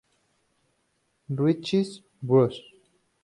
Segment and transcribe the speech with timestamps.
[1.29, 2.57] Ritchie Bros.